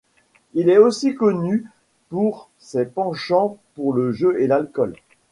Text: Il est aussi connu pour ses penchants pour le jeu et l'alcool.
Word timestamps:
Il 0.55 0.71
est 0.71 0.79
aussi 0.79 1.13
connu 1.13 1.67
pour 2.09 2.49
ses 2.57 2.87
penchants 2.87 3.59
pour 3.75 3.93
le 3.93 4.11
jeu 4.11 4.41
et 4.41 4.47
l'alcool. 4.47 4.95